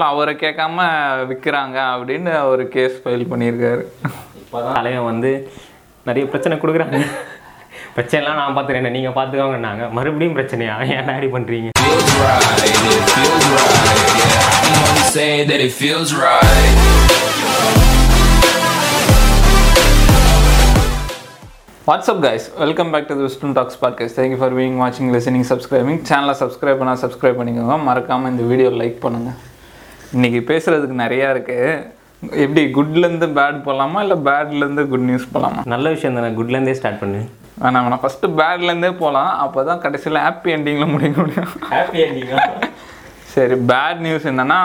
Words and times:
அதனால 0.00 0.16
அவரை 0.16 0.34
கேட்காம 0.34 0.84
விற்கிறாங்க 1.30 1.78
அப்படின்னு 1.94 2.32
ஒரு 2.50 2.64
கேஸ் 2.74 2.94
ஃபைல் 3.04 3.24
பண்ணியிருக்காரு. 3.32 3.82
இப்போதான் 4.40 4.76
தலைவன் 4.76 5.04
வந்து 5.04 5.30
நிறைய 6.04 6.24
பிரச்சனை 6.32 6.54
கொடுக்குறாங்க. 6.58 6.98
பிரச்சனைலாம் 7.96 8.38
நான் 8.40 8.54
பார்த்துக்கிறேன். 8.56 8.94
நீங்கள் 8.96 9.16
பார்த்துக்கோங்கன்னாங்க. 9.18 9.90
மறுபடியும் 9.90 10.36
பிரச்சனையா? 10.36 10.74
ஏன் 10.94 11.10
ஆடி 11.16 11.28
பண்ணுறீங்க. 11.34 11.68
It 11.68 11.82
feels 11.82 12.14
right. 12.26 12.70
Say 15.16 15.32
that 15.50 15.60
it 15.66 15.74
feels 15.82 16.10
right. 16.24 16.70
What's up 21.90 22.24
guys 22.24 22.48
welcome 22.58 22.90
back 22.90 23.06
to 23.12 23.14
Wisden 23.26 23.54
talks 23.60 23.78
podcast 23.84 24.18
thank you 24.22 24.40
for 24.40 24.56
being 24.58 24.76
வாட்சிங் 24.82 25.12
லிசனிங் 25.18 25.46
சப்ஸ்கிரைபிங் 25.52 26.02
சேனலை 26.10 26.34
சப்ஸ்கிரைப் 26.42 26.80
பண்ணால் 26.80 27.00
சப்ஸ்கிரைப் 27.04 27.38
பண்ணிக்கோங்க. 27.42 27.78
மறக்காமல் 27.90 28.30
இந்த 28.30 28.42
வீடியோ 28.54 28.72
லைக் 28.82 28.98
பண்ணுங்கள் 29.06 29.38
இன்றைக்கி 30.16 30.38
பேசுகிறதுக்கு 30.48 30.94
நிறையா 31.02 31.26
இருக்குது 31.32 31.66
எப்படி 32.44 32.62
குட்லேருந்து 32.76 33.26
பேட் 33.36 33.58
போகலாமா 33.66 33.98
இல்லை 34.04 34.16
பேட்லேருந்து 34.28 34.82
குட் 34.92 35.04
நியூஸ் 35.08 35.26
போகலாமா 35.34 35.60
நல்ல 35.72 35.90
விஷயம் 35.94 36.16
தானே 36.18 36.30
குட்லேருந்தே 36.38 36.72
ஸ்டார்ட் 36.78 36.98
பண்ணு. 37.02 37.20
வேணாம் 37.62 37.84
வேணாம் 37.86 38.02
ஃபஸ்ட்டு 38.04 38.30
பேட்லேருந்தே 38.40 38.90
போகலாம் 39.02 39.30
அப்போ 39.42 39.62
தான் 39.68 39.82
கடைசியில் 39.84 40.18
ஹாப்பி 40.24 40.50
எண்டிங்கில் 40.54 40.90
முடிக்க 40.92 41.16
முடியும் 41.22 41.52
ஹாப்பி 41.72 42.00
எண்டிங்கா 42.06 42.38
சரி 43.34 43.56
பேட் 43.70 44.00
நியூஸ் 44.06 44.26
என்னென்னா 44.30 44.60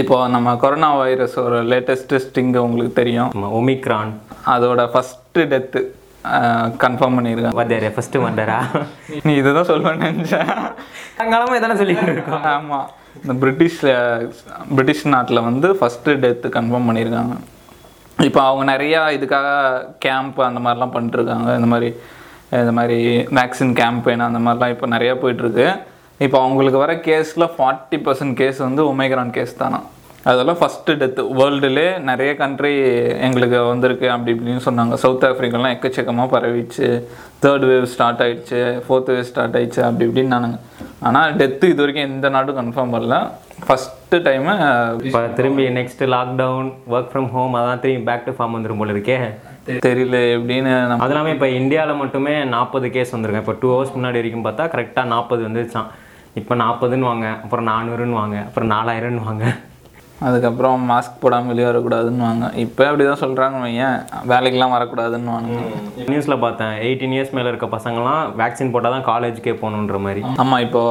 இப்போ 0.00 0.16
நம்ம 0.34 0.54
கொரோனா 0.62 0.88
வைரஸோட 1.02 1.60
லேட்டஸ்ட் 1.72 2.14
ஸ்டிங் 2.24 2.52
உங்களுக்கு 2.66 2.94
தெரியும். 3.00 3.30
ஒமிக்ரான் 3.58 4.12
அதோட 4.54 4.84
ஃபஸ்ட்டு 4.94 5.44
டெத்து 5.52 5.82
கன்ஃபார்ம் 6.84 7.16
பண்ணியிருக்காங்க 7.18 7.60
வந்தாரு 7.60 7.92
ஃபஸ்ட்டு 7.94 8.24
வந்தாரா? 8.26 8.58
நீ 9.26 9.34
இதுதான் 9.42 9.70
சொல்லுவேன்னு 9.70 10.10
நினச்சேன். 10.10 10.50
காலமாக 11.32 11.58
இதானே 11.60 11.78
சொல்லிட்டு 11.82 12.12
இருக்கோம். 12.16 12.44
ஆமாம் 12.56 12.88
இந்த 13.20 13.34
பிரிட்டிஷ் 13.42 13.80
பிரிட்டிஷ் 14.76 15.04
நாட்டில் 15.14 15.46
வந்து 15.48 15.68
ஃபஸ்ட்டு 15.80 16.16
டெத்து 16.24 16.48
கன்ஃபார்ம் 16.56 16.88
பண்ணியிருக்காங்க 16.88 17.34
இப்போ 18.28 18.40
அவங்க 18.48 18.64
நிறையா 18.72 19.00
இதுக்காக 19.18 19.48
கேம்ப் 20.04 20.40
அந்த 20.48 20.60
மாதிரிலாம் 20.64 20.94
பண்ணிட்டுருக்காங்க. 20.96 21.48
இந்த 21.58 21.68
மாதிரி 21.72 21.88
இந்த 22.60 22.72
மாதிரி 22.78 22.98
வேக்சின் 23.38 23.74
கேம்பெயின் 23.80 24.26
அந்த 24.28 24.40
மாதிரிலாம் 24.44 24.72
இப்போ 24.74 24.86
நிறையா 24.94 25.14
போயிட்டுருக்கு. 25.22 25.66
இப்போ 26.26 26.38
அவங்களுக்கு 26.44 26.78
வர 26.84 26.92
கேஸில் 27.08 27.52
ஃபார்ட்டி 27.56 27.98
பர்சன்ட் 28.06 28.34
கேஸ் 28.40 28.58
வந்து 28.66 28.82
ஒமேக்ரான் 28.92 29.32
கேஸ் 29.36 29.60
தானா? 29.62 29.80
அதெல்லாம் 30.30 30.58
ஃபஸ்ட்டு 30.60 30.96
டெத்து 31.00 31.22
வேர்ல்டுலே 31.38 31.86
நிறைய 32.08 32.32
கண்ட்ரி 32.40 32.72
எங்களுக்கு 33.26 33.58
வந்திருக்கு 33.70 34.06
அப்படி 34.14 34.32
இப்படின்னு 34.34 34.64
சொன்னாங்க. 34.66 34.96
சவுத் 35.04 35.24
ஆஃப்ரிக்காலாம் 35.28 35.74
எக்கச்சக்கமாக 35.76 36.32
பரவிச்சு 36.34 36.88
தேர்ட் 37.44 37.64
வேவ் 37.70 37.86
ஸ்டார்ட் 37.94 38.22
ஆயிடுச்சு. 38.24 38.60
ஃபோர்த் 38.84 39.10
வேவ் 39.14 39.28
ஸ்டார்ட் 39.30 39.56
ஆயிடுச்சு. 39.60 39.80
அப்படி 39.88 40.06
இப்படின்னு 40.08 40.34
நானுங்க 40.34 40.58
ஆனால் 41.08 41.32
டெத்து 41.40 41.70
இது 41.72 41.82
வரைக்கும் 41.82 42.08
எந்த 42.10 42.26
நாடும் 42.34 42.58
கன்ஃபார்ம் 42.60 42.94
பண்ணல. 42.96 43.16
ஃபஸ்ட்டு 43.66 44.20
டைமு 44.26 44.52
இப்போ 45.08 45.20
திரும்பி 45.38 45.64
next 45.78 46.04
lockdown 46.14 46.68
work 46.94 47.10
from 47.12 47.28
home 47.34 47.56
அதான் 47.58 47.82
திரும்பி 47.82 48.06
பேக் 48.10 48.24
டு 48.28 48.34
ஃபார்ம் 48.36 48.54
வந்துடும் 48.56 48.80
போல 48.82 48.94
இருக்கே. 48.96 49.18
தெரியல 49.88 50.20
எப்படின்னு 50.36 50.70
அது 51.02 51.12
இல்லாமல் 51.12 51.34
இப்போ 51.36 51.48
இந்தியாவில் 51.58 52.00
மட்டுமே 52.02 52.36
நாற்பது 52.54 52.86
கேஸ் 52.96 53.14
வந்திருக்கேன் 53.16 53.44
இப்போ 53.46 53.56
டூ 53.62 53.68
ஹவர்ஸ் 53.74 53.94
முன்னாடி 53.96 54.20
வரைக்கும் 54.20 54.46
பார்த்தா 54.46 54.70
கரெக்டாக 54.76 55.12
நாற்பது 55.14 55.42
வந்துருச்சான் 55.48 55.90
இப்போ 56.40 56.54
நாற்பதுன்னு 56.64 57.10
வாங்க 57.10 57.28
அப்புறம் 57.44 57.68
நானூறுன்னு 57.72 58.18
வாங்க 58.22 58.38
அப்புறம் 58.48 58.72
நாலாயிரம்னு 58.76 59.28
வாங்க. 59.28 59.44
அதுக்கப்புறம் 60.26 60.82
மாஸ்க் 60.90 61.20
போடாமல் 61.22 61.50
வெளியே 61.52 61.66
வரக்கூடாதுன்னு 61.68 62.24
வாங்க 62.26 62.46
இப்போ 62.64 62.82
அப்படி 62.88 63.04
தான் 63.10 63.20
சொல்கிறாங்க 63.22 63.56
வையன் 63.64 63.96
வேலைக்கெலாம் 64.32 64.74
வரக்கூடாதுன்னு 64.76 65.32
வாங்க 65.34 65.58
நியூஸில் 66.10 66.36
பார்த்தேன் 66.44 66.74
எயிட்டீன் 66.86 67.14
இயர்ஸ் 67.16 67.34
மேலே 67.38 67.48
இருக்க 67.52 67.68
பசங்களாம் 67.76 68.22
வேக்சின் 68.40 68.72
போட்டால் 68.74 68.94
தான் 68.96 69.06
காலேஜுக்கே 69.10 69.54
போகணுன்ற 69.62 69.98
மாதிரி. 70.06 70.22
ஆமாம் 70.44 70.62
இப்போ 70.66 70.82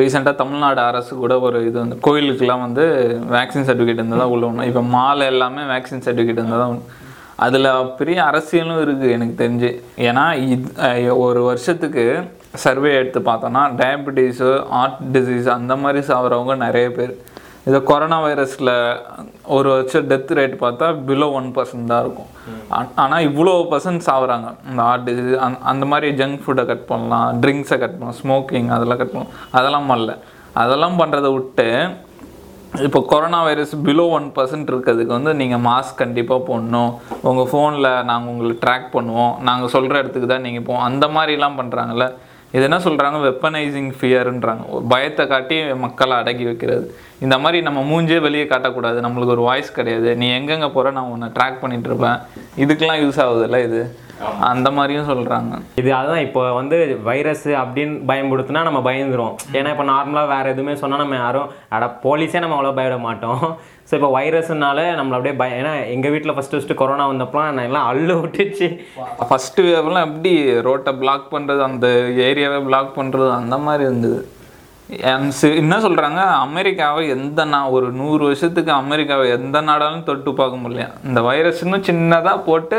ரீசெண்டாக 0.00 0.40
தமிழ்நாடு 0.42 0.82
அரசு 0.90 1.12
கூட 1.22 1.36
ஒரு 1.46 1.60
இது 1.68 1.76
வந்து 1.84 1.98
கோயிலுக்கெல்லாம் 2.08 2.64
வந்து 2.66 2.84
வேக்சின் 3.36 3.68
சர்டிஃபிகேட் 3.70 4.02
இருந்தால் 4.02 4.24
தான் 4.24 4.34
உள்ள 4.34 4.46
ஒன்று 4.50 4.68
இப்போ 4.72 4.84
மால் 4.96 5.28
எல்லாமே 5.32 5.64
வேக்சின் 5.72 6.04
சர்டிஃபிகேட் 6.08 6.42
இருந்தால் 6.42 6.64
தான் 6.66 6.84
அதில் 7.46 7.70
பெரிய 7.98 8.18
அரசியலும் 8.30 8.80
இருக்குது 8.84 9.14
எனக்கு 9.16 9.34
தெரிஞ்சு. 9.42 9.70
ஏன்னா 10.08 10.24
இது 10.52 11.16
ஒரு 11.24 11.40
வருஷத்துக்கு 11.50 12.04
சர்வே 12.64 12.90
எடுத்து 13.00 13.20
பார்த்தோன்னா 13.28 13.62
டயபெட்டிஸு 13.80 14.48
ஹார்ட் 14.74 14.98
டிசீஸ் 15.14 15.46
அந்த 15.58 15.74
மாதிரி 15.82 16.00
சாகிறவங்க 16.08 16.54
நிறைய 16.66 16.88
பேர். 16.98 17.14
இதை 17.68 17.78
கொரோனா 17.88 18.16
வைரஸில் 18.24 18.70
ஒரு 19.56 19.68
வருஷம் 19.72 20.06
டெத் 20.10 20.32
ரேட் 20.38 20.54
பார்த்தா 20.62 20.86
பிலோ 21.08 21.26
ஒன் 21.38 21.48
பர்சன்ட் 21.56 21.90
தான் 21.90 22.02
இருக்கும். 22.04 22.30
ஆனால் 23.02 23.26
இவ்வளோ 23.28 23.52
பர்சன்ட் 23.72 24.06
சாகுறாங்க 24.06 24.48
இந்த 24.70 24.80
ஹார்ட் 24.88 25.04
டிசீஸ் 25.08 25.36
அந்த 25.46 25.58
அந்த 25.72 25.86
மாதிரி 25.90 26.08
ஜங்க் 26.20 26.40
ஃபுட்டை 26.44 26.64
கட் 26.70 26.86
பண்ணலாம் 26.92 27.28
ட்ரிங்க்ஸை 27.42 27.78
கட் 27.82 27.98
பண்ணலாம் 27.98 28.18
ஸ்மோக்கிங் 28.22 28.70
அதெல்லாம் 28.76 29.00
கட் 29.02 29.12
பண்ணலாம். 29.12 29.36
அதெல்லாம் 29.58 29.90
பண்ணல. 29.92 30.14
அதெல்லாம் 30.62 30.98
பண்ணுறதை 31.02 31.30
விட்டு 31.36 31.68
இப்போ 32.86 33.00
corona 33.12 33.38
virus 33.46 33.72
below 33.86 34.04
one 34.16 34.28
percent 34.36 34.70
இருக்கிறதுக்கு 34.72 35.12
வந்து 35.16 35.32
நீங்கள் 35.40 35.64
மாஸ்க் 35.68 35.98
கண்டிப்பாக 36.02 36.40
போடணும். 36.50 36.92
உங்கள் 37.28 37.48
ஃபோனில் 37.50 37.88
நாங்கள் 38.10 38.30
உங்களை 38.34 38.54
ட்ராக் 38.64 38.86
பண்ணுவோம். 38.94 39.32
நாங்கள் 39.48 39.72
சொல்கிற 39.74 40.00
இடத்துக்கு 40.02 40.28
தான் 40.34 40.46
நீங்கள் 40.48 40.66
போவோம். 40.68 40.84
அந்த 40.90 41.06
மாதிரிலாம் 41.16 41.58
பண்ணுறாங்கல்ல 41.60 42.06
இது 42.54 42.62
என்ன 42.68 42.78
சொல்கிறாங்க 42.86 43.18
வெப்பனைசிங் 43.28 43.90
ஃபியர்ன்றாங்க 43.98 44.64
ஒரு 44.76 44.84
பயத்தை 44.92 45.24
காட்டி 45.32 45.56
மக்களை 45.84 46.16
அடக்கி 46.22 46.44
வைக்கிறது. 46.48 46.86
இந்த 47.24 47.36
மாதிரி 47.42 47.58
நம்ம 47.68 47.80
மூஞ்சே 47.90 48.18
வெளியே 48.26 48.46
காட்டக்கூடாது. 48.52 48.98
நம்மளுக்கு 49.06 49.36
ஒரு 49.36 49.44
வாய்ஸ் 49.48 49.76
கிடையாது. 49.78 50.10
நீ 50.22 50.28
எங்கெங்கே 50.38 50.70
போகிற 50.76 50.94
நான் 50.98 51.12
உன்னை 51.14 51.28
ட்ராக் 51.36 51.62
பண்ணிட்டு 51.64 51.90
இருப்பேன். 51.90 52.18
இதுக்கெல்லாம் 52.64 53.02
யூஸ் 53.04 53.20
ஆகுதுல்ல 53.26 53.60
இது? 53.68 53.82
அந்த 54.48 54.68
மாதிரியும் 54.76 55.08
சொல்கிறாங்க 55.10 55.54
இது 55.80 55.90
அதான் 55.98 56.24
இப்போ 56.26 56.42
வந்து 56.58 56.76
வைரஸ் 57.08 57.46
அப்படின்னு 57.60 57.94
பயன்படுத்தினா 58.10 58.60
நம்ம 58.66 58.80
பயந்துரும் 58.88 59.34
ஏன்னா 59.58 59.70
இப்போ 59.74 59.86
நார்மலாக 59.92 60.30
வேறு 60.32 60.52
எதுவுமே 60.54 60.74
சொன்னால் 60.82 61.02
நம்ம 61.02 61.16
யாரும் 61.22 61.48
அட 61.76 61.86
போலீஸே 62.04 62.42
நம்ம 62.44 62.56
அவ்வளோ 62.58 62.74
பயப்பட 62.78 62.98
மாட்டோம். 63.08 63.42
ஸோ 63.88 63.92
இப்போ 63.98 64.08
வைரஸ்னால 64.16 64.80
நம்மள 64.98 65.16
அப்படியே 65.16 65.34
பய 65.40 65.58
ஏன்னா 65.60 65.72
எங்கள் 65.94 66.12
வீட்டில் 66.14 66.34
ஃபஸ்ட்டு 66.36 66.56
ஃபஸ்ட்டு 66.56 66.78
கொரோனா 66.80 67.06
வந்தப்பலாம் 67.12 67.50
நான் 67.56 67.68
எல்லாம் 67.70 67.88
அள்ளு 67.92 68.14
விட்டுச்சு. 68.20 68.68
ஃபஸ்ட்டு 69.30 69.66
வேவ்லாம் 69.68 70.06
எப்படி 70.08 70.32
ரோட்டை 70.68 70.92
பிளாக் 71.02 71.26
பண்ணுறது 71.34 71.62
அந்த 71.70 71.88
ஏரியாவை 72.28 72.60
பிளாக் 72.68 72.92
பண்ணுறது 73.00 73.30
அந்த 73.40 73.58
மாதிரி 73.66 73.84
இருந்தது. 73.88 74.20
என்ன 74.96 75.78
சொல்கிறாங்க 75.78 76.20
அமெரிக்காவை 76.30 77.08
எந்த 77.08 77.44
நா 77.44 77.68
ஒரு 77.68 77.90
நூறு 77.90 78.24
வருஷத்துக்கு 78.24 78.72
அமெரிக்காவை 78.72 79.30
எந்த 79.30 79.60
நாடாலும் 79.60 80.02
தொட்டு 80.02 80.34
பார்க்க 80.34 80.56
முடியல. 80.56 81.06
இந்த 81.06 81.20
வைரஸ்னு 81.20 81.78
சின்னதாக 81.88 82.44
போட்டு 82.44 82.78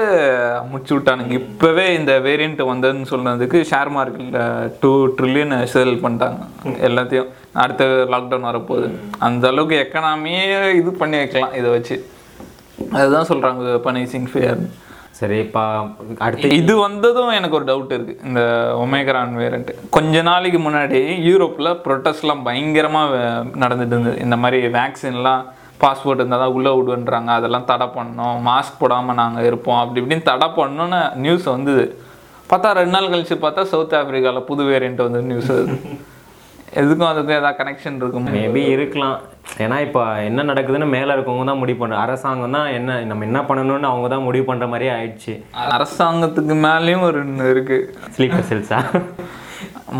முடிச்சு 0.69 0.99
விட்டானுங்க. 0.99 1.41
இப்போவே 1.41 1.93
இந்த 1.93 2.19
வேரியண்ட் 2.19 2.61
வந்ததுன்னு 2.71 3.05
சொன்னதுக்கு 3.09 3.65
ஷேர் 3.71 3.91
மார்க்கெட்டில் 3.95 4.71
டூ 4.79 5.07
ட்ரில்லியன் 5.07 5.63
செல் 5.63 5.99
பண்ணிட்டாங்க. 6.03 6.37
எல்லாத்தையும். 6.65 7.29
அடுத்த 7.53 7.85
லாக்டவுன் 7.85 8.47
வரப்போகுது. 8.49 8.91
அந்த 9.19 9.47
அளவுக்கு 9.47 9.89
எக்கனாமியே 9.89 10.73
இது 10.73 10.91
பண்ணி 10.91 11.17
வைக்கலாம் 11.17 11.53
இதை 11.53 11.71
வச்சு. 11.71 12.09
அதுதான் 12.91 13.27
சொல்கிறாங்க 13.27 13.61
வெப்பனைசிங் 13.75 14.27
ஃபியர்னு 14.33 14.69
சரி 15.23 15.39
இப்போ 15.45 15.63
அடுத்து 16.25 16.55
இது 16.61 16.75
வந்ததும் 16.85 17.33
எனக்கு 17.39 17.57
ஒரு 17.59 17.67
டவுட் 17.71 17.93
இருக்கு. 17.97 18.15
இந்த 18.29 18.41
ஒமேகரான் 18.83 19.35
வேரண்ட் 19.41 19.73
கொஞ்ச 19.97 20.21
நாளைக்கு 20.29 20.61
முன்னாடி 20.67 21.01
யூரோப்பில் 21.29 21.77
ப்ரொட்டஸ்ட்லாம் 21.87 22.45
பயங்கரமாக 22.47 23.19
நடந்துட்டு 23.63 23.95
இருந்தது. 23.95 24.17
இந்த 24.27 24.37
மாதிரி 24.43 24.59
வேக்சின்லாம் 24.79 25.43
பாஸ்போர்ட் 25.83 26.21
இருந்தால் 26.21 26.41
தான் 26.43 26.55
உள்ளே 26.57 26.71
விடுன்றாங்க. 26.77 27.29
அதெல்லாம் 27.39 27.67
தடை 27.71 27.87
பண்ணோம். 27.95 28.35
மாஸ்க் 28.49 28.79
போடாமல் 28.81 29.17
நாங்கள் 29.21 29.47
இருப்போம். 29.49 29.79
அப்படி 29.81 30.01
இப்படின்னு 30.01 30.29
தடை 30.31 30.47
பண்ணோன்னு 30.59 30.99
நியூஸ் 31.23 31.47
வந்தது. 31.55 31.85
பார்த்தா 32.51 32.71
ரெண்டு 32.77 32.95
நாள் 32.95 33.11
கழிச்சு 33.11 33.35
பார்த்தா 33.43 33.61
சவுத் 33.73 33.95
ஆப்பிரிக்காவில் 33.99 34.47
புது 34.49 34.63
வேரியண்ட் 34.71 35.01
வந்து 35.05 35.21
நியூஸ் 35.29 35.51
வருது 35.53 35.77
எதுக்கும் 36.81 37.09
அதுக்கும் 37.09 37.37
ஏதாவது 37.39 37.59
கனெக்ஷன் 37.59 37.99
இருக்கும்? 38.01 38.27
மேபி 38.35 38.61
இருக்கலாம். 38.75 39.17
ஏன்னா 39.63 39.77
இப்போ 39.87 40.01
என்ன 40.29 40.45
நடக்குதுன்னு 40.49 40.87
மேலே 40.95 41.11
இருக்கவங்க 41.15 41.45
தான் 41.49 41.61
முடிவு 41.61 41.79
பண்ணு 41.81 41.95
அரசாங்கம் 42.03 42.57
தான் 42.57 42.69
என்ன 42.79 42.97
நம்ம 43.11 43.25
என்ன 43.29 43.39
பண்ணணும்னு 43.49 43.89
அவங்க 43.91 44.09
தான் 44.15 44.27
முடிவு 44.27 44.45
பண்ணுற 44.49 44.67
மாதிரியே 44.73 44.93
ஆயிடுச்சு. 44.97 45.33
அரசாங்கத்துக்கு 45.77 46.55
மேலேயும் 46.67 47.07
ஒரு 47.09 47.19
ஒன்று 47.23 47.53
இருக்குது 47.55 47.87
ஸ்லீப்பர் 48.17 48.47
செல்ஸா 48.51 48.79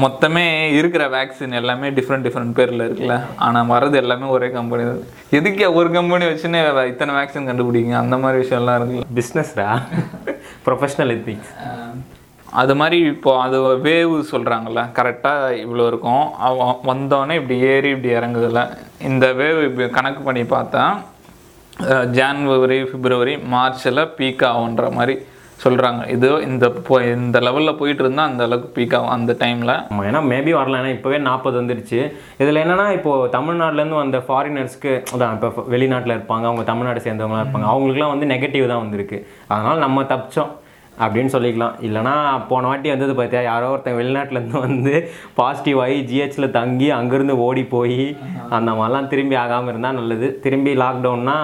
மொத்தமே 0.04 0.44
இருக்கிற 0.78 1.04
வேக்சின் 1.16 1.58
எல்லாமே 1.60 1.88
டிஃப்ரெண்ட் 1.98 2.26
டிஃப்ரெண்ட் 2.28 2.56
பேரில் 2.60 2.86
இருக்குல்ல. 2.86 3.18
ஆனால் 3.46 3.70
வரது 3.74 3.98
எல்லாமே 4.04 4.28
ஒரே 4.36 4.48
கம்பெனி 4.56 4.84
தான். 4.90 5.04
எதுக்கு 5.40 5.66
ஒரு 5.80 5.90
கம்பெனி 5.98 6.26
வச்சுன்னு 6.30 6.62
இத்தனை 6.94 7.14
வேக்சின் 7.20 7.50
கண்டுபிடிங்க 7.50 7.96
அந்த 8.04 8.18
மாதிரி 8.24 8.42
விஷயம்லாம் 8.44 8.80
இருக்குல்ல. 8.80 9.08
பிஸ்னஸ்ரா 9.20 9.68
ப்ரொஃபஷனல் 10.68 11.14
எத்திக்ஸ் 11.18 11.54
அது 12.62 12.74
மாதிரி 12.80 12.98
இப்போ 13.14 13.32
அது 13.46 13.58
வேவ் 13.88 14.16
சொல்கிறாங்கல்ல 14.32 14.82
கரெக்டாக 15.00 15.50
இவ்வளோ 15.64 15.86
இருக்கும். 15.92 16.26
வந்தோடனே 16.92 17.36
இப்படி 17.42 17.58
ஏறி 17.74 17.90
இப்படி 17.96 18.12
இறங்குதுல்ல. 18.18 18.62
இந்த 19.10 19.28
வேவ் 19.42 19.62
இப்படி 19.70 19.88
கணக்கு 19.98 20.24
பண்ணி 20.30 20.46
பார்த்தா 20.56 20.86
ஜான்வரி 22.18 22.80
பிப்ரவரி 22.90 23.36
மார்ச்சில் 23.54 24.10
பீக் 24.18 24.44
ஆகுன்ற 24.50 24.88
மாதிரி 24.98 25.16
சொல்கிறாங்க 25.64 26.02
இது 26.14 26.28
இந்த 26.48 26.66
இப்போ 26.80 26.96
இந்த 27.16 27.38
லெவலில் 27.46 27.78
போயிட்டு 27.80 28.04
இருந்தால் 28.04 28.30
அந்த 28.30 28.44
அளவுக்கு 28.48 28.70
பீக் 28.78 28.96
ஆகும் 28.98 29.14
அந்த 29.16 29.32
டைமில் 29.42 29.74
ஆமாம் 29.76 30.08
ஏன்னா 30.10 30.22
மேபி 30.32 30.52
வரல 30.60 30.80
ஏன்னா 30.82 30.92
இப்போவே 30.96 31.20
நாற்பது 31.28 31.56
வந்துருச்சு. 31.60 32.00
இதில் 32.42 32.62
என்னன்னா 32.64 32.88
இப்போது 32.98 33.30
தமிழ்நாட்டிலேருந்து 33.38 34.02
வந்த 34.02 34.20
ஃபாரினர்ஸ்க்கு 34.28 34.94
அதான் 35.14 35.36
இப்போ 35.38 35.64
வெளிநாட்டில் 35.74 36.16
இருப்பாங்க 36.18 36.48
அவங்க 36.50 36.66
தமிழ்நாடு 36.72 37.06
சேர்ந்தவங்களாம் 37.06 37.46
இருப்பாங்க 37.46 37.70
அவங்களுக்குலாம் 37.74 38.14
வந்து 38.16 38.30
நெகட்டிவ் 38.34 38.72
தான் 38.72 38.84
வந்திருக்கு. 38.84 39.20
அதனால் 39.54 39.84
நம்ம 39.86 40.04
தப்பிச்சோம். 40.14 40.52
அப்படின்னு 41.04 41.34
சொல்லிக்கலாம். 41.36 41.76
இல்லைனா 41.88 42.14
போன 42.50 42.68
வாட்டி 42.70 42.90
வந்தது 42.94 43.14
பார்த்தியா 43.20 43.44
யாரோ 43.50 43.70
ஒருத்தன் 43.74 43.98
வெளிநாட்டிலேருந்து 44.00 44.60
வந்து 44.68 44.94
பாசிட்டிவ் 45.40 45.80
ஆகி 45.86 45.98
ஜிஹெச்சில் 46.10 46.54
தங்கி 46.60 46.90
அங்கேருந்து 46.98 47.36
ஓடி 47.46 47.64
போய் 47.76 48.02
அந்த 48.58 48.72
மாதிரிலாம் 48.80 49.12
திரும்பி 49.14 49.38
ஆகாமல் 49.44 49.72
இருந்தால் 49.74 50.00
நல்லது. 50.00 50.30
திரும்பி 50.46 50.74
லாக்டவுன்னா 50.84 51.38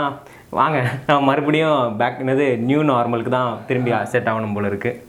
வாங்க 0.57 0.77
நம்ம 1.07 1.19
மறுபடியும் 1.29 1.95
பேக் 2.01 2.21
என்னது 2.23 2.47
நியூ 2.67 2.81
நார்மலுக்கு 2.91 3.33
தான் 3.37 3.51
திரும்பி 3.69 3.91
செட் 4.13 4.29
ஆகணும் 4.31 4.55
போல 4.57 4.71
இருக்குது 4.71 4.99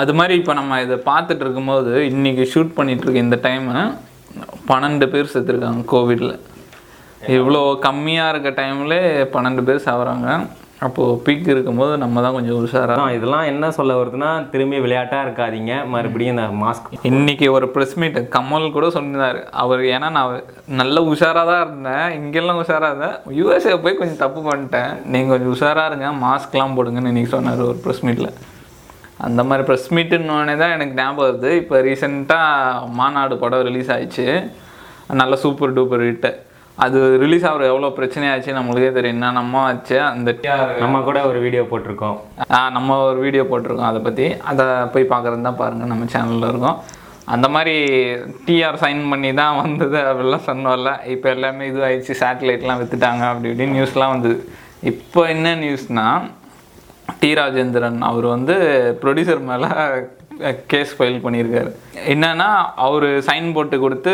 அது 0.00 0.12
மாதிரி 0.18 0.34
இப்போ 0.40 0.54
நம்ம 0.58 0.80
இதை 0.84 0.96
பார்த்துட்டு 1.10 1.44
இருக்கும்போது 1.44 1.92
இன்னைக்கு 2.12 2.44
ஷூட் 2.52 2.76
பண்ணிட்டு 2.78 3.04
இருக்க 3.04 3.26
இந்த 3.26 3.38
டைமு 3.46 3.74
பன்னெண்டு 4.70 5.06
பேர் 5.12 5.32
செத்துருக்காங்க 5.34 5.82
கோவிடில் 5.92 6.34
இவ்வளோ 7.36 7.62
கம்மியாக 7.86 8.32
இருக்க 8.32 8.50
டைமில் 8.58 8.98
பன்னெண்டு 9.34 9.62
பேர் 9.68 9.86
சாகுறாங்க 9.86 10.28
அப்போது 10.86 11.14
பீக் 11.26 11.48
இருக்கும்போது 11.52 11.92
நம்ம 12.02 12.22
தான் 12.24 12.34
கொஞ்சம் 12.36 12.58
உஷாராக 12.64 13.14
இதெல்லாம் 13.16 13.48
என்ன 13.52 13.70
சொல்ல 13.78 13.92
வருதுன்னா 14.00 14.28
திரும்பி 14.52 14.78
விளையாட்டாக 14.84 15.24
இருக்காதீங்க. 15.26 15.72
மறுபடியும் 15.94 16.34
இந்த 16.34 16.44
மாஸ்க் 16.60 16.92
இன்னைக்கு 17.10 17.46
ஒரு 17.56 17.66
ப்ரெஸ் 17.74 17.96
மீட் 18.00 18.18
கமல் 18.34 18.66
கூட 18.76 18.88
சொன்னார் 18.96 19.40
அவர் 19.62 19.82
ஏன்னா 19.94 20.10
நான் 20.18 20.44
நல்ல 20.80 21.02
உஷாராக 21.12 21.44
தான் 21.50 21.64
இருந்தேன். 21.66 22.06
இங்கெல்லாம் 22.18 22.60
உஷாராக 22.62 22.90
இருந்தேன் 22.92 23.16
யூஎஸ்ஏ 23.38 23.74
போய் 23.86 23.98
கொஞ்சம் 24.02 24.22
தப்பு 24.24 24.42
பண்ணிட்டேன். 24.50 24.92
நீங்கள் 25.14 25.34
கொஞ்சம் 25.34 25.52
உஷாராக 25.56 25.90
இருங்க. 25.90 26.10
மாஸ்க்லாம் 26.26 26.76
போடுங்கன்னு 26.78 27.12
இன்னைக்கு 27.14 27.34
சொன்னார் 27.36 27.68
ஒரு 27.70 27.80
ப்ரெஸ் 27.86 28.04
மீட்டில் 28.08 28.32
அந்த 29.26 29.42
மாதிரி 29.48 29.66
ப்ரெஸ் 29.68 29.88
மீட்டுன்னொடனே 29.96 30.56
தான் 30.64 30.74
எனக்கு 30.78 30.98
ஞாபகம் 31.00 31.24
வருது. 31.28 31.50
இப்போ 31.62 31.76
ரீசெண்டாக 31.88 32.90
மாநாடு 32.98 33.36
படம் 33.44 33.66
ரிலீஸ் 33.68 33.90
ஆயிடுச்சு. 33.94 34.28
நல்ல 35.22 35.34
சூப்பர் 35.44 35.74
டூப்பர் 35.78 36.04
ஹிட்டு 36.08 36.30
அது 36.84 36.98
ரிலீஸ் 37.22 37.46
ஆகிற 37.48 37.64
எவ்வளோ 37.70 37.88
பிரச்சனையாச்சு 37.96 38.50
நம்மளுக்கே 38.58 38.90
தெரியும். 38.96 39.16
என்ன 39.16 39.30
நம்ம 39.38 39.60
ஆச்சு 39.68 39.96
அந்த 40.10 40.30
நம்ம 40.82 41.00
கூட 41.08 41.18
ஒரு 41.30 41.38
வீடியோ 41.44 41.62
போட்டிருக்கோம். 41.70 42.18
நம்ம 42.76 42.98
ஒரு 43.08 43.18
வீடியோ 43.24 43.44
போட்டிருக்கோம் 43.50 43.90
அதை 43.90 44.00
பற்றி 44.06 44.26
அதை 44.50 44.66
போய் 44.94 45.12
பார்க்குறது 45.12 45.46
தான் 45.48 45.60
பாருங்கள் 45.62 45.92
நம்ம 45.92 46.08
சேனலில் 46.14 46.50
இருக்கோம். 46.52 46.78
அந்த 47.34 47.46
மாதிரி 47.54 47.74
டிஆர் 48.44 48.80
சைன் 48.82 49.02
பண்ணி 49.12 49.30
தான் 49.40 49.58
வந்தது 49.62 49.98
அப்படிலாம் 50.10 50.46
சொன்னோம்ல. 50.50 50.92
இப்போ 51.14 51.28
எல்லாமே 51.36 51.66
இது 51.70 51.80
ஆயிடுச்சு 51.88 52.14
சேட்டலைட்லாம் 52.22 52.80
விற்றுட்டாங்க 52.82 53.24
அப்படி 53.30 53.50
இப்படின்னு 53.52 53.76
நியூஸ்லாம் 53.78 54.14
வந்தது. 54.14 54.38
இப்போ 54.92 55.20
என்ன 55.34 55.56
நியூஸ்னால் 55.64 56.28
டி 57.20 57.32
ராஜேந்திரன் 57.40 58.00
அவர் 58.10 58.26
வந்து 58.36 58.56
ப்ரொடியூசர் 59.02 59.42
மேலே 59.50 59.68
கேஸ் 60.72 60.92
ஃபைல் 60.96 61.16
பண்ணியிருக்காரு. 61.24 61.70
என்னன்னா 62.14 62.50
அவர் 62.86 63.06
சைன் 63.28 63.48
போட்டு 63.56 63.76
கொடுத்து 63.84 64.12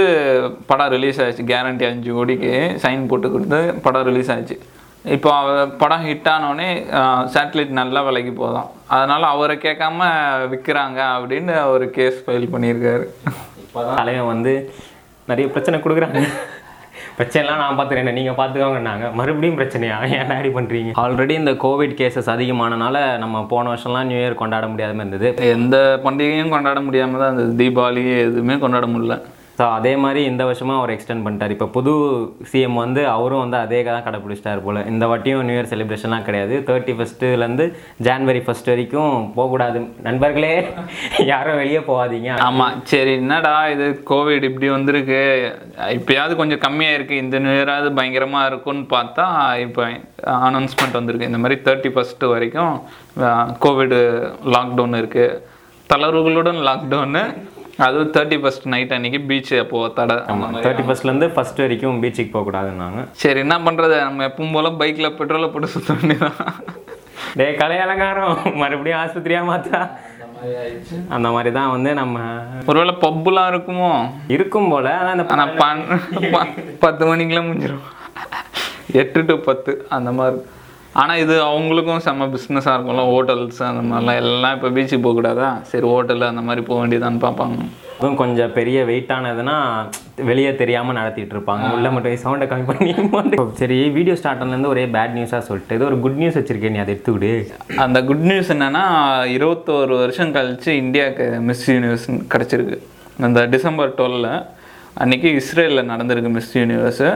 படம் 0.70 0.92
ரிலீஸ் 0.94 1.20
ஆச்சு. 1.24 1.42
கேரண்டி 1.50 1.86
அஞ்சு 1.90 2.12
கோடிக்கு 2.18 2.52
சைன் 2.84 3.02
போட்டு 3.10 3.30
கொடுத்து 3.34 3.60
படம் 3.86 4.06
ரிலீஸ் 4.10 4.32
ஆச்சு. 4.36 4.56
இப்போ 5.16 5.30
அவர் 5.38 5.74
படம் 5.82 6.04
ஹிட் 6.08 6.30
ஆனோடனே 6.34 6.68
சேட்டலைட் 7.34 7.78
நல்லா 7.80 8.02
விலைக்கு 8.08 8.32
போதும். 8.42 8.68
அதனால் 8.96 9.26
அவரை 9.34 9.56
கேட்காம 9.66 10.08
விற்கிறாங்க 10.52 11.00
அப்படின்னு 11.16 11.54
அவர் 11.66 11.84
கேஸ் 11.98 12.18
ஃபைல் 12.26 12.52
பண்ணியிருக்காரு. 12.54 13.06
தலைவன் 14.00 14.32
வந்து 14.32 14.54
நிறைய 15.30 15.46
பிரச்சனை 15.52 15.76
கொடுக்குறாங்க. 15.84 16.22
பிரச்சனைலாம் 17.18 17.60
நான் 17.62 17.76
பார்த்துக்கிறேன். 17.78 18.16
நீங்கள் 18.18 18.38
பார்த்துக்கோங்கன்னாங்க. 18.38 19.06
மறுபடியும் 19.18 19.58
பிரச்சனையா? 19.58 19.96
ஏன் 20.16 20.30
இப்படி 20.30 20.50
பண்ணுறீங்க 20.56 20.92
ஆல்ரெடி 21.02 21.34
இந்த 21.42 21.52
கோவிட் 21.64 21.94
கேசஸ் 22.00 22.30
அதிகமானனால 22.34 22.96
நம்ம 23.22 23.44
போன 23.52 23.72
வருஷம்லாம் 23.72 24.08
நியூ 24.08 24.18
இயர் 24.22 24.40
கொண்டாட 24.42 24.66
முடியாமல் 24.72 25.02
இருந்தது. 25.02 25.28
எந்த 25.56 25.76
பண்டிகையும் 26.04 26.54
கொண்டாட 26.54 26.80
முடியாமல் 26.88 27.22
தான் 27.22 27.32
இருந்தது. 27.32 27.54
தீபாவளி 27.62 28.04
எதுவுமே 28.26 28.56
கொண்டாட 28.64 28.86
முடியல. 28.94 29.16
ஸோ 29.58 29.64
அதே 29.76 29.92
மாதிரி 30.02 30.20
இந்த 30.28 30.42
வருஷமும் 30.48 30.78
அவர் 30.78 30.92
எக்ஸ்டெண்ட் 30.94 31.24
பண்ணிட்டார். 31.24 31.52
இப்போ 31.54 31.66
புது 31.76 31.92
சிஎம் 32.50 32.78
வந்து 32.82 33.02
அவரும் 33.12 33.42
வந்து 33.42 33.58
அதே 33.64 33.80
தான் 33.88 34.04
கடைப்பிடிச்சிட்டார் 34.06 34.62
போல். 34.64 34.80
இந்த 34.92 35.04
வாட்டியும் 35.10 35.44
நியூ 35.48 35.56
இயர் 35.56 35.70
செலிப்ரேஷன்லாம் 35.72 36.26
கிடையாது. 36.28 36.54
தேர்ட்டி 36.68 36.94
ஃபஸ்ட்டுலேருந்து 36.98 37.66
ஜான்வரி 38.06 38.40
ஃபஸ்ட் 38.46 38.70
வரைக்கும் 38.72 39.14
போகக்கூடாது. 39.36 39.80
நண்பர்களே 40.08 40.52
யாரும் 41.32 41.60
வெளியே 41.62 41.82
போகாதீங்க. 41.90 42.30
ஆமாம் 42.48 42.80
சரி 42.92 43.12
என்னடா 43.20 43.54
இது? 43.74 43.86
கோவிட் 44.10 44.48
இப்படி 44.50 44.68
வந்திருக்கு. 44.76 45.22
இப்பயாவது 45.98 46.34
கொஞ்சம் 46.42 46.62
கம்மியாக 46.66 46.98
இருக்குது 46.98 47.22
இந்த 47.24 47.38
நியூ 47.46 47.54
இயராவது 47.58 47.90
பயங்கரமாக 48.00 48.50
இருக்கும்னு 48.52 48.86
பார்த்தா 48.96 49.26
இப்போ 49.66 49.82
அனௌன்ஸ்மெண்ட் 50.50 51.00
வந்திருக்கு. 51.00 51.30
இந்த 51.32 51.42
மாதிரி 51.44 51.58
தேர்ட்டி 51.68 51.92
ஃபஸ்ட்டு 51.96 52.34
வரைக்கும் 52.34 52.74
கோவிடு 53.64 54.02
லாக்டவுன் 54.56 55.00
இருக்குது 55.02 55.40
தளர்வுகளுடன் 55.90 56.60
லாக்டவுனு 56.68 57.22
அதுவும் 57.78 58.10
தேர்ட்டி 58.14 58.36
ஃபஸ்ட் 58.40 58.66
நைட் 58.66 58.92
அன்னைக்கு 58.92 59.20
பீச் 59.28 59.52
அப்போ 59.60 59.78
தடை 59.96 60.16
தேர்ட்டி 60.64 60.84
ஃபஸ்ட்லேருந்து 60.86 61.28
ஃபஸ்ட் 61.32 61.60
வரைக்கும் 61.60 62.00
பீச்சுக்கு 62.02 62.32
போகக்கூடாதுன்னாங்க 62.32 63.00
சரி 63.22 63.40
என்ன 63.40 63.56
பண்ணுறது 63.64 63.96
நம்ம 64.02 64.26
எப்பவும் 64.28 64.52
போல் 64.52 64.76
பைக்கில் 64.76 65.16
பெட்ரோலை 65.18 65.48
போட்டு 65.48 65.70
சுற்ற 65.72 65.94
வேண்டியதான் 65.94 66.38
டே 67.38 67.46
கலை 67.56 67.78
அலங்காரம் 67.84 68.34
மறுபடியும் 68.60 69.00
ஆஸ்பத்திரியாக 69.00 69.48
மாற்றா 69.50 69.80
அந்த 71.10 71.28
மாதிரி 71.30 71.50
தான் 71.52 71.70
வந்து 71.70 71.90
நம்ம 71.94 72.16
ஒருவேளை 72.66 72.94
பப்புலாம் 73.02 73.50
இருக்குமோ? 73.52 73.90
இருக்கும் 74.28 74.70
போல் 74.70 74.88
ஆனால் 74.94 75.52
பத்து 76.80 77.02
மணிக்கெலாம் 77.06 77.48
முடிஞ்சிடும் 77.48 77.84
எட்டு 78.94 79.20
டு 79.24 79.34
பத்து 79.46 79.72
அந்த 79.88 80.10
மாதிரி. 80.12 80.40
ஆனால் 81.00 81.20
இது 81.22 81.34
அவங்களுக்கும் 81.50 82.02
செம்ம 82.06 82.26
பிஸ்னஸாக 82.34 82.74
இருக்கும்ல 82.76 83.04
ஹோட்டல்ஸ் 83.12 83.62
அந்த 83.68 83.82
மாதிரிலாம். 83.88 84.18
எல்லாம் 84.22 84.54
இப்போ 84.56 84.68
பீச்சுக்கு 84.76 85.04
போகக்கூடாதா 85.06 85.48
சரி 85.70 85.86
ஹோட்டல் 85.92 86.30
அந்த 86.32 86.42
மாதிரி 86.48 86.62
போக 86.68 86.78
வேண்டியதான்னு 86.82 87.20
பார்ப்பாங்க. 87.24 87.58
அதுவும் 87.96 88.18
கொஞ்சம் 88.20 88.52
பெரிய 88.56 88.78
வெயிட்டானதுன்னா 88.90 89.56
வெளியே 90.30 90.52
தெரியாமல் 90.60 90.98
நடத்திட்டு 90.98 91.34
இருப்பாங்க. 91.36 91.66
உள்ள 91.74 91.90
மட்டும் 91.94 92.22
சவுண்டை 92.24 92.46
கம்மி 92.52 92.66
பண்ணி. 92.70 93.36
சரி 93.60 93.78
வீடியோ 93.96 94.16
ஸ்டார்ட் 94.20 94.42
ஆனதுலேருந்து 94.42 94.72
ஒரே 94.74 94.84
பேட் 94.96 95.14
நியூஸாக 95.18 95.42
சொல்லிட்டு 95.48 95.76
ஏதோ 95.78 95.86
ஒரு 95.90 95.98
குட் 96.04 96.20
நியூஸ் 96.22 96.38
வச்சிருக்கேன் 96.40 96.74
நீ 96.76 96.80
அதை 96.84 96.92
எடுத்துக்கிடு 96.94 97.32
அந்த 97.84 98.00
குட் 98.10 98.26
நியூஸ் 98.30 98.52
என்னன்னா 98.56 98.84
இருபத்தோரு 99.36 99.96
வருஷம் 100.04 100.34
கழிச்சு 100.36 100.72
இந்தியாவுக்கு 100.84 101.26
மிஸ் 101.48 101.64
யூனிவர்ஸ் 101.74 102.08
கிடச்சிருக்கு. 102.34 102.78
அந்த 103.28 103.40
டிசம்பர் 103.54 103.96
டுவெல்ல 103.98 104.28
அன்னைக்கு 105.02 105.28
இஸ்ரேலில் 105.38 105.88
நடந்திருக்கு 105.90 106.30
மிஸ் 106.34 106.52
யூனிவர்ஸு 106.58 107.08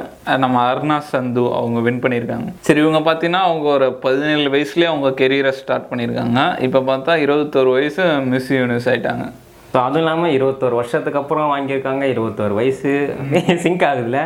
நம்ம 0.45 0.57
அர்ணா 0.71 0.97
சந்து 1.11 1.43
அவங்க 1.59 1.81
வின் 1.87 2.01
பண்ணியிருக்காங்க. 2.05 2.49
சரி 2.67 2.81
இவங்க 2.85 3.01
பார்த்தீங்கன்னா 3.09 3.43
அவங்க 3.49 3.67
ஒரு 3.77 3.89
பதினேழு 4.07 4.49
வயசுலேயே 4.55 4.89
அவங்க 4.93 5.11
கெரியரை 5.21 5.53
ஸ்டார்ட் 5.59 5.91
பண்ணியிருக்காங்க. 5.91 6.41
இப்போ 6.69 6.81
பார்த்தா 6.91 7.15
இருபத்தோரு 7.25 7.73
வயசு 7.77 8.05
மிஸ் 8.33 8.51
யூனிவர்ஸ் 8.61 8.89
ஆயிட்டாங்க. 8.93 9.27
ஸோ 9.73 9.77
அதுவும் 9.85 10.03
இல்லாமல் 10.03 10.35
இருபத்தோரு 10.37 10.75
வருஷத்துக்கு 10.79 11.19
அப்புறம் 11.21 11.49
வாங்கியிருக்காங்க. 11.53 12.05
இருபத்தோரு 12.13 12.55
வயசு 12.59 12.91
சிங்க் 13.65 13.85
ஆகுதுல்ல? 13.89 14.21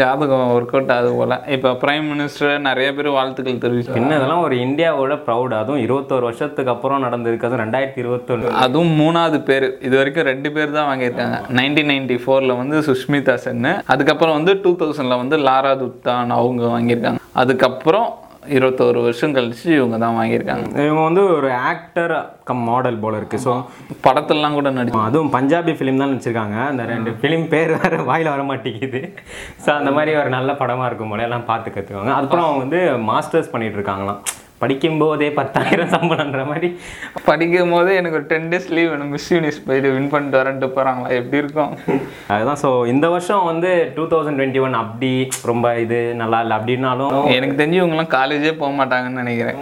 ஜாதகம் 0.00 0.50
ஒர்க் 0.56 0.74
அவுட் 0.74 0.92
ஆகுது 0.96 1.12
போல். 1.18 1.34
இப்போ 1.54 1.70
பிரைம் 1.82 2.08
மினிஸ்டர் 2.12 2.52
நிறைய 2.66 2.88
பேர் 2.96 3.08
வாழ்த்துக்கள் 3.16 3.62
தெரிவிச்சு 3.64 3.96
என்ன 4.00 4.16
இதெல்லாம் 4.18 4.42
ஒரு 4.46 4.56
இந்தியாவோட 4.66 5.14
ப்ரௌட் 5.26 5.54
அதுவும் 5.60 5.82
இருபத்தோரு 5.86 6.26
வருஷத்துக்கு 6.28 6.72
அப்புறம் 6.74 7.04
நடந்திருக்கு. 7.06 7.46
அதுவும் 7.48 7.62
ரெண்டாயிரத்தி 7.64 8.02
இருபத்தொன்று 8.04 8.50
அதுவும் 8.64 8.92
மூணாவது 9.02 9.40
பேர். 9.48 9.66
இது 9.86 9.94
வரைக்கும் 10.00 10.28
ரெண்டு 10.32 10.50
பேர் 10.56 10.76
தான் 10.78 10.88
வாங்கியிருக்காங்க. 10.90 11.38
நைன்டீன் 11.60 11.90
நைன்டி 11.92 12.18
ஃபோரில் 12.24 12.58
வந்து 12.62 12.78
சுஷ்மிதா 12.90 13.36
சென்னு. 13.46 13.72
அதுக்கப்புறம் 13.94 14.38
வந்து 14.38 14.54
டூ 14.66 14.72
தௌசண்டில் 14.82 15.20
வந்து 15.22 15.38
லாரா 15.48 15.72
துத்தான் 15.84 16.36
அவங்க 16.40 16.62
வாங்கியிருக்காங்க. 16.74 17.22
அதுக்கப்புறம் 17.42 18.10
இருபத்தோரு 18.56 18.98
வருஷம் 19.04 19.34
கழிச்சு 19.36 19.68
இவங்க 19.78 19.96
தான் 20.02 20.16
வாங்கியிருக்காங்க. 20.18 20.66
இவங்க 20.86 21.02
வந்து 21.08 21.22
ஒரு 21.36 21.48
ஆக்டர் 21.70 22.14
கம் 22.48 22.62
மாடல் 22.68 23.00
போல 23.04 23.20
இருக்கு. 23.20 23.38
ஸோ 23.46 23.52
படத்துலலாம் 24.06 24.56
கூட 24.58 24.70
நடிச்சு 24.78 25.00
அதுவும் 25.08 25.32
பஞ்சாபி 25.36 25.74
ஃபிலிம் 25.78 26.00
தான் 26.02 26.12
நடிச்சிருக்காங்க. 26.12 26.58
அந்த 26.70 26.84
ரெண்டு 26.92 27.12
ஃபிலிம் 27.20 27.46
பேர் 27.54 27.72
வேறு 27.82 27.98
வாயில் 28.10 28.32
வர 28.34 28.44
மாட்டேங்குது. 28.50 29.02
ஸோ 29.64 29.70
அந்த 29.78 29.92
மாதிரி 29.96 30.12
ஒரு 30.22 30.32
நல்ல 30.36 30.52
படமாக 30.62 30.88
இருக்கும் 30.90 31.12
போல 31.14 31.28
எல்லாம் 31.28 31.48
பார்த்து 31.50 31.74
கற்றுக்குவாங்க 31.76 32.14
அதுக்கப்புறம் 32.18 32.48
அவங்க 32.48 32.64
வந்து 32.66 32.82
மாஸ்டர்ஸ் 33.10 33.52
பண்ணிட்டு 33.54 33.78
இருக்காங்களாம். 33.80 34.22
படிக்கும்போதே 34.62 35.28
பத்தாயிரம் 35.40 35.92
சம்பளம்ன்ற 35.94 36.42
மாதிரி. 36.50 36.70
படிக்கும் 37.28 37.74
போதே 37.76 37.94
எனக்கு 38.00 38.18
ஒரு 38.20 38.26
டென் 38.32 38.48
டேஸ் 38.52 38.68
லீவ் 38.76 38.90
வேணும். 38.92 39.12
மிஸ் 39.16 39.30
யூனிஸ் 39.34 39.60
போயிட்டு 39.68 39.94
வின் 39.96 40.10
பண்ணிட்டு 40.14 40.38
வரேன்ட்டு 40.40 40.68
போகிறாங்களா 40.76 41.10
எப்படி 41.20 41.40
இருக்கும்? 41.42 41.72
அதுதான் 42.34 42.60
ஸோ 42.64 42.70
இந்த 42.92 43.06
வருஷம் 43.14 43.44
வந்து 43.50 43.70
டூ 43.96 44.06
தௌசண்ட் 44.12 44.38
டுவெண்ட்டி 44.40 44.62
ஒன் 44.66 44.76
அப்படி 44.82 45.12
ரொம்ப 45.52 45.74
இது 45.84 46.00
நல்லா 46.22 46.40
இல்லை. 46.44 46.56
அப்படின்னாலும் 46.60 47.16
எனக்கு 47.36 47.58
தெரிஞ்சு 47.60 47.80
இவங்கெல்லாம் 47.80 48.12
காலேஜே 48.16 48.54
போக 48.62 48.72
மாட்டாங்கன்னு 48.80 49.22
நினைக்கிறேன். 49.22 49.58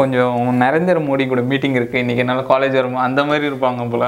கொஞ்சம் 0.00 0.36
நரேந்திர 0.64 0.98
மோடி 1.08 1.24
கூட 1.32 1.42
மீட்டிங் 1.52 1.78
இருக்குது 1.80 2.02
இன்றைக்கி 2.04 2.24
என்னால் 2.24 2.48
காலேஜ் 2.52 2.76
வருமா 2.80 3.00
அந்த 3.08 3.20
மாதிரி 3.30 3.44
இருப்பாங்க 3.50 3.88
போல். 3.94 4.06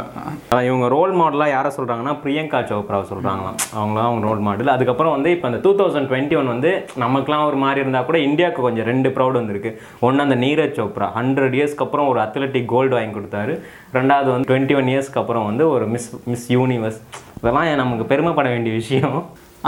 இவங்க 0.68 0.86
ரோல் 0.96 1.12
மாடலாக 1.20 1.54
யாரை 1.56 1.70
சொல்கிறாங்கன்னா 1.78 2.14
பிரியங்கா 2.24 2.60
சோப்ராவை 2.70 3.04
சொல்கிறாங்களாம் 3.12 3.58
அவங்களாம் 3.78 4.08
அவங்க 4.08 4.24
ரோல் 4.28 4.42
மாடல் 4.46 4.74
அதுக்கப்புறம் 4.76 5.14
வந்து 5.16 5.30
இப்போ 5.36 5.46
இந்த 5.50 5.60
டூ 5.66 5.72
தௌசண்ட் 5.80 6.08
டுவெண்ட்டி 6.10 6.36
ஒன் 6.40 6.52
வந்து 6.54 6.70
நமக்குலாம் 7.04 7.46
ஒரு 7.50 7.58
மாதிரி 7.64 7.82
இருந்தால் 7.84 8.08
கூட 8.08 8.18
இந்தியாவுக்கு 8.28 8.66
கொஞ்சம் 8.66 8.88
ரெண்டு 8.90 9.08
ப்ரௌட் 9.16 9.38
வந்திருக்கு. 9.40 9.61
ஒன்று 10.06 10.24
அந்த 10.26 10.38
நீரஜ் 10.44 10.78
சோப்ரா. 10.80 11.08
ஹண்ட்ரட் 11.18 11.56
இயர்ஸ்க்கு 11.58 11.86
அப்புறம் 11.86 12.10
ஒரு 12.14 12.20
அத்லெட்டிக் 12.26 12.72
கோல்டு 12.74 12.96
வாங்கி 12.98 13.18
கொடுத்தாரு. 13.18 13.54
ரெண்டாவது 13.98 14.30
வந்து 14.32 14.50
டுவெண்ட்டி 14.50 14.76
ஒன் 14.80 14.90
இயர்ஸ்க்கு 14.94 15.22
அப்புறம் 15.22 15.48
வந்து 15.50 15.66
ஒரு 15.76 15.86
மிஸ் 15.94 16.10
மிஸ் 16.32 16.48
யூனிவர்ஸ் 16.58 17.00
இதெல்லாம் 17.40 17.80
நமக்கு 17.84 18.04
பெருமைப்பட 18.10 18.48
வேண்டிய 18.48 18.74
விஷயம்? 18.82 19.16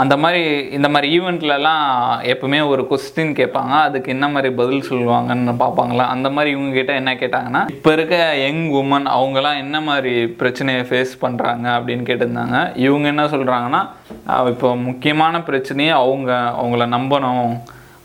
அந்த 0.01 0.13
மாதிரி 0.21 0.41
இந்த 0.77 0.87
மாதிரி 0.93 1.07
ஈவெண்ட்லலாம் 1.17 1.83
எப்பவுமே 2.31 2.57
ஒரு 2.71 2.81
கொஸ்டின் 2.89 3.31
கேட்பாங்க. 3.39 3.73
அதுக்கு 3.87 4.09
என்ன 4.15 4.25
மாதிரி 4.33 4.49
பதில் 4.59 4.87
சொல்லுவாங்கன்னு 4.89 5.53
பார்ப்பாங்களா? 5.61 6.05
அந்த 6.15 6.29
மாதிரி 6.35 6.49
இவங்க 6.55 6.73
கிட்ட 6.77 6.93
என்ன 7.01 7.11
கேட்டாங்கன்னா 7.21 7.61
இப்போ 7.75 7.91
இருக்க 7.97 8.17
யங் 8.45 8.65
உமன் 8.81 9.07
அவங்கலாம் 9.17 9.61
என்ன 9.63 9.79
மாதிரி 9.89 10.13
பிரச்சனையை 10.41 10.81
ஃபேஸ் 10.89 11.13
பண்ணுறாங்க 11.21 11.67
அப்படின்னு 11.77 12.07
கேட்டிருந்தாங்க. 12.09 12.57
இவங்க 12.87 13.07
என்ன 13.13 13.25
சொல்கிறாங்கன்னா 13.35 13.81
இப்போ 14.53 14.71
முக்கியமான 14.89 15.43
பிரச்சனையே 15.49 15.93
அவங்க 16.01 16.31
அவங்கள 16.61 16.87
நம்பணும். 16.97 17.53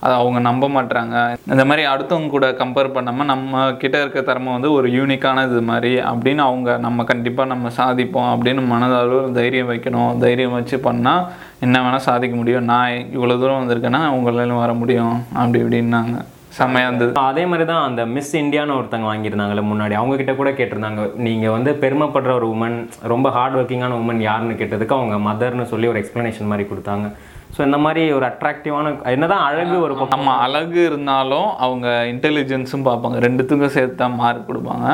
அதை 0.05 0.13
அவங்க 0.21 0.39
நம்ப 0.49 0.69
மாட்டுறாங்க 0.75 1.17
இந்த 1.53 1.65
மாதிரி 1.69 1.83
அடுத்தவங்க 1.93 2.31
கூட 2.35 2.47
கம்பேர் 2.61 2.95
பண்ணாமல் 2.97 3.31
நம்ம 3.33 3.63
கிட்ட 3.83 3.97
இருக்க 4.03 4.21
திறமை 4.29 4.51
வந்து 4.57 4.73
ஒரு 4.79 4.89
யூனிக்கான 4.99 5.45
இது 5.51 5.63
மாதிரி 5.71 5.93
அப்படின்னு 6.11 6.43
அவங்க 6.49 6.79
நம்ம 6.87 7.05
கண்டிப்பாக 7.11 7.53
நம்ம 7.53 7.73
சாதிப்போம் 7.79 8.31
அப்படின்னு 8.33 8.65
மனதளவு 8.73 9.21
தைரியம் 9.39 9.71
வைக்கணும். 9.71 10.13
தைரியம் 10.25 10.59
வச்சு 10.59 10.79
பண்ணால் 10.89 11.25
என்ன 11.67 11.79
வேணால் 11.85 12.07
சாதிக்க 12.09 12.37
முடியும். 12.37 12.69
நான் 12.73 12.93
இவ்வளோ 13.17 13.39
தூரம் 13.41 13.63
வந்திருக்கேன்னா 13.63 14.03
உங்களாலும் 14.19 14.63
வர 14.65 14.75
முடியும். 14.83 15.17
அப்படி 15.41 15.61
இப்படின்னாங்க. 15.63 16.19
செம்மையாக 16.59 16.89
இருந்தது. 16.89 17.13
அதே 17.31 17.43
மாதிரி 17.51 17.65
தான் 17.71 17.85
அந்த 17.89 18.03
மிஸ் 18.15 18.33
இந்தியான்னு 18.41 18.77
ஒருத்தங்க 18.79 19.07
வாங்கியிருந்தாங்கல்ல 19.11 19.63
முன்னாடி. 19.73 19.95
அவங்க 19.99 20.15
கிட்ட 20.21 20.33
கூட 20.39 20.51
கேட்டிருந்தாங்க. 20.61 21.03
நீங்கள் 21.27 21.55
வந்து 21.57 21.73
பெருமைப்படுற 21.83 22.33
ஒரு 22.39 22.47
உமன் 22.55 22.79
ரொம்ப 23.13 23.31
ஹார்ட் 23.37 23.59
ஒர்க்கிங்கான 23.59 23.99
உமன் 24.03 24.23
யாருன்னு 24.29 24.61
கேட்டதுக்கு 24.63 24.99
அவங்க 24.99 25.19
மதர்னு 25.29 25.67
சொல்லி 25.73 25.89
ஒரு 25.93 26.01
எக்ஸ்ப்ளனேஷன் 26.03 26.51
மாதிரி 26.53 26.67
கொடுத்தாங்க. 26.71 27.09
ஸோ 27.55 27.61
இந்த 27.69 27.79
மாதிரி 27.85 28.03
ஒரு 28.17 28.25
அட்ராக்டிவான 28.31 28.93
என்னதான் 29.15 29.45
அழகு 29.49 29.77
ஒரு 29.87 29.95
பக்கம். 29.99 30.15
நம்ம 30.17 30.37
அழகு 30.45 30.81
இருந்தாலும் 30.91 31.49
அவங்க 31.67 31.89
இன்டெலிஜென்ஸும் 32.13 32.87
பார்ப்பாங்க. 32.89 33.19
ரெண்டுத்துக்கும் 33.27 33.75
சேர்த்து 33.77 34.01
தான் 34.03 34.17
மார்க் 34.23 34.49
கொடுப்பாங்க. 34.51 34.87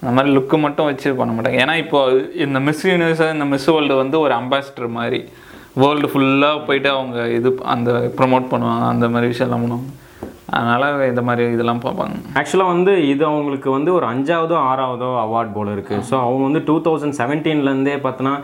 அந்த 0.00 0.12
மாதிரி 0.16 0.30
லுக்கு 0.36 0.56
மட்டும் 0.64 0.88
வச்சு 0.90 1.08
பண்ண 1.18 1.32
மாட்டாங்க. 1.34 1.58
ஏன்னா 1.64 1.74
இப்போ 1.84 1.98
இந்த 2.44 2.60
மிஸ் 2.68 2.84
யூனிவர்ஸ் 2.90 3.24
இந்த 3.36 3.46
மிஸ் 3.54 3.68
வேர்ல்டு 3.74 3.96
வந்து 4.02 4.16
ஒரு 4.24 4.34
அம்பாசிடர் 4.40 4.96
மாதிரி. 4.98 5.20
வேர்ல்டு 5.82 6.08
ஃபுல்லாக 6.12 6.64
போயிட்டு 6.68 6.88
அவங்க 6.96 7.18
இது 7.38 7.50
அந்த 7.74 7.90
ப்ரொமோட் 8.20 8.46
பண்ணுவாங்க. 8.54 8.86
அந்த 8.94 9.06
மாதிரி 9.12 9.30
விஷயம்லாம் 9.32 9.64
பண்ணுவாங்க. 9.64 9.90
அதனால் 10.56 11.04
இந்த 11.10 11.22
மாதிரி 11.26 11.44
இதெல்லாம் 11.54 11.82
பார்ப்பாங்க. 11.84 12.16
ஆக்சுவலாக 12.38 12.72
வந்து 12.74 12.92
இது 13.12 13.22
அவங்களுக்கு 13.28 13.68
வந்து 13.76 13.90
ஒரு 13.98 14.06
அஞ்சாவதோ 14.12 14.56
ஆறாவதோ 14.70 15.10
அவார்ட் 15.22 15.54
போல 15.58 15.68
இருக்குது 15.76 16.04
ஸோ 16.08 16.14
அவங்க 16.24 16.42
வந்து 16.48 16.62
டூ 16.68 16.74
தௌசண்ட் 16.86 17.16
செவன்டீன்லேருந்தே 17.20 17.94
பார்த்தோன்னா 18.06 18.34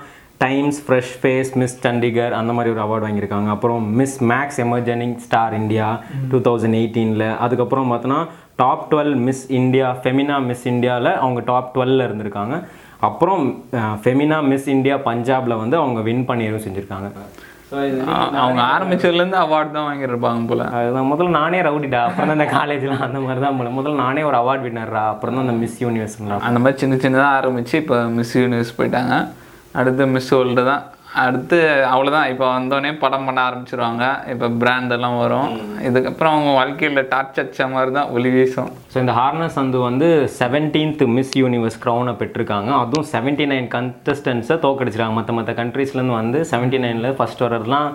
Times 0.44 0.78
Fresh 0.86 1.14
Face 1.20 1.50
Miss 1.60 1.76
Chandigarh 1.84 2.34
அந்த 2.40 2.52
மாதிரி 2.56 2.72
ஒரு 2.74 2.82
அவார்டு 2.84 3.06
வாங்கியிருக்காங்க. 3.06 3.48
அப்புறம் 3.54 3.86
Miss 4.00 4.18
Max 4.32 4.60
Emerging 4.64 5.14
Star 5.24 5.56
India 5.60 5.86
two 6.32 6.38
thousand 6.48 6.78
எயிட்டீனில் 6.80 7.26
அதுக்கப்புறம் 7.44 7.90
பார்த்தோன்னா 7.92 8.20
top 8.62 8.84
twelve 8.90 9.14
Miss 9.26 9.42
India 9.60 9.88
Femina 10.02 10.36
Miss 10.50 10.66
இந்தியாவில் 10.74 11.10
அவங்க 11.22 11.40
டாப் 11.50 11.72
டுவெல்ல 11.74 12.06
இருந்திருக்காங்க. 12.08 12.54
அப்புறம் 13.08 13.42
ஃபெமினா 14.04 14.38
மிஸ் 14.52 14.68
இந்தியா 14.76 14.94
பஞ்சாபில் 15.08 15.60
வந்து 15.62 15.76
அவங்க 15.82 16.00
வின் 16.08 16.24
பண்ணியும் 16.30 16.64
செஞ்சுருக்காங்க. 16.66 17.08
ஸோ 17.70 17.76
இது 17.88 17.98
அவங்க 18.42 18.60
ஆரம்பிச்சதுலேருந்து 18.74 19.38
அவார்டு 19.44 19.70
தான் 19.74 19.88
வாங்கியிருப்பாங்க 19.88 20.48
போல். 20.50 20.62
அதுதான். 20.76 21.08
முதல்ல 21.12 21.32
நானே 21.40 21.58
ரவுடிடா. 21.66 22.00
அப்புறம் 22.08 22.30
தான் 22.30 22.38
இந்த 22.38 22.48
காலேஜ்லாம் 22.54 23.04
அந்த 23.06 23.18
மாதிரி 23.24 23.40
தான் 23.46 23.58
போல. 23.58 23.72
முதல்ல 23.78 24.02
நானே 24.04 24.22
ஒரு 24.30 24.38
அவார்ட் 24.42 24.64
வின்னர்ரா 24.66 25.02
அப்புறம் 25.14 25.36
தான் 25.36 25.44
அந்த 25.46 25.56
மிஸ் 25.64 25.76
யூனிவர்ஸ்லாம் 25.84 26.46
அந்த 26.50 26.60
மாதிரி 26.64 26.80
சின்ன 26.84 27.00
சின்னதாக 27.04 27.36
ஆரம்பித்து 27.40 27.76
இப்போ 27.82 27.98
மிஸ் 28.20 28.34
யூனிவர்ஸ் 28.42 28.72
போயிட்டாங்க. 28.78 29.16
அடுத்து 29.80 30.06
மிஸ் 30.14 30.32
வேர்ல்டு 30.34 30.62
தான். 30.70 30.84
அடுத்து 31.24 31.58
அவ்வளோதான் 31.90 32.28
இப்போ 32.30 32.44
வந்தோடனே 32.54 32.90
படம் 33.02 33.24
பண்ண 33.26 33.40
ஆரம்பிச்சிருவாங்க. 33.48 34.04
இப்போ 34.32 34.46
பிராண்ட் 34.62 34.94
எல்லாம் 34.96 35.16
வரும். 35.22 35.48
இதுக்கப்புறம் 35.88 36.34
அவங்க 36.34 36.50
வாழ்க்கையில் 36.58 37.00
டார்ச் 37.12 37.40
அடிச்ச 37.42 37.68
மாதிரி 37.74 37.92
தான் 37.96 38.10
ஒளி 38.16 38.30
வீசும். 38.34 38.70
ஸோ 38.92 38.96
இந்த 39.04 39.14
ஹார்னஸ் 39.20 39.56
சந்து 39.58 39.78
வந்து 39.86 40.08
செவன்டீன்த் 40.40 41.04
மிஸ் 41.16 41.34
யூனிவர்ஸ் 41.42 41.80
க்ரௌனை 41.84 42.14
பெற்றிருக்காங்க. 42.20 42.70
அதுவும் 42.82 43.08
செவன்ட்டி 43.14 43.46
நைன் 43.52 43.68
கண்டஸ்டன்ஸை 43.76 44.58
தோக்கடிச்சிருக்காங்க 44.66 45.18
மற்ற 45.20 45.34
மற்ற 45.38 45.54
கண்ட்ரீஸ்லேருந்து 45.62 46.18
வந்து 46.20 46.40
செவன்ட்டி 46.52 46.80
நைனில் 46.84 47.16
ஃபஸ்ட் 47.20 47.44
வர்றதுலாம் 47.46 47.90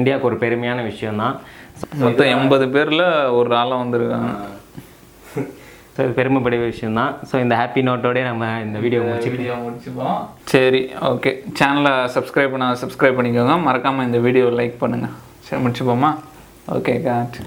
இந்தியாவுக்கு 0.00 0.30
ஒரு 0.32 0.38
பெருமையான 0.44 0.84
விஷயம்தான். 0.90 1.36
மொத்தம் 2.04 2.32
எண்பது 2.36 2.68
பேரில் 2.76 3.06
ஒரு 3.40 3.50
ஆளாக 3.62 3.82
வந்திருக்காங்க. 3.84 4.32
ஸோ 5.98 6.02
இது 6.06 6.12
பெருமைப்படைய 6.18 6.60
விஷயம்தான். 6.64 7.12
ஸோ 7.28 7.36
இந்த 7.44 7.54
ஹாப்பி 7.60 7.80
நோட்டோடய 7.86 8.24
நம்ம 8.30 8.50
இந்த 8.66 8.78
வீடியோ 8.82 9.00
முடிச்சு 9.06 9.30
வீடியோ 9.32 9.54
முடிச்சுப்போம். 9.62 10.20
சரி 10.52 10.82
ஓகே 11.12 11.30
சேனலை 11.60 11.94
சப்ஸ்கிரைப் 12.16 12.52
பண்ண 12.54 12.68
சப்ஸ்கிரைப் 12.82 13.18
பண்ணிக்கோங்க. 13.20 13.56
மறக்காமல் 13.68 14.06
இந்த 14.08 14.20
வீடியோ 14.26 14.48
லைக் 14.60 14.76
பண்ணுங்கள் 14.84 15.16
சரி 15.48 15.62
முடிச்சுப்போமா? 15.64 16.12
Okay 16.76 16.94
God 17.08 17.38